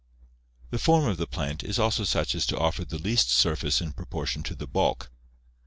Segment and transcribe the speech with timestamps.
[0.71, 3.93] The form of the plant is also such as to offer the least surface in
[3.93, 5.11] proportion to the bulk.